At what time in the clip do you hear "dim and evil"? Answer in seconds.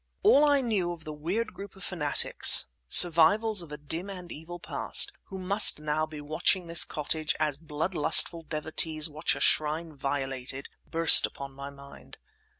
3.77-4.57